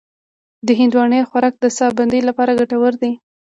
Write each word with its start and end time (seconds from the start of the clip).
د 0.67 0.69
هندواڼې 0.79 1.27
خوراک 1.29 1.55
د 1.59 1.65
ساه 1.77 1.91
بندۍ 1.97 2.21
لپاره 2.29 2.57
ګټور 2.59 2.93
دی. 3.01 3.11